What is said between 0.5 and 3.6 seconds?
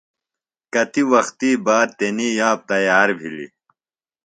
کتیۡ وختیۡ باد تنی یاب تیار بِھلیۡ۔